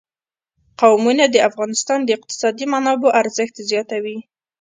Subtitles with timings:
[0.79, 4.17] قومونه د افغانستان د اقتصادي منابعو ارزښت زیاتوي.